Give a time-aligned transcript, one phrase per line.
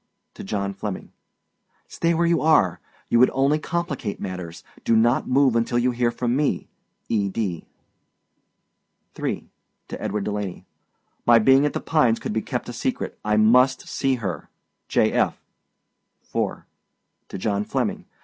[0.33, 1.11] TO JOHN FLEMMING.
[1.87, 2.79] Stay where you are.
[3.09, 4.63] You would only complicated matters.
[4.83, 6.69] Do not move until you hear from me.
[7.07, 7.29] E.
[7.29, 7.67] D.
[9.13, 9.47] 3.
[9.89, 10.65] TO EDWARD DELANEY.
[11.27, 13.19] My being at The Pines could be kept secret.
[13.23, 14.49] I must see her.
[14.87, 15.11] J.
[15.11, 15.39] F.
[16.23, 16.65] 4.
[17.29, 18.05] TO JOHN FLEMMING.